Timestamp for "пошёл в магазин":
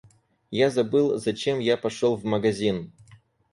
1.77-2.89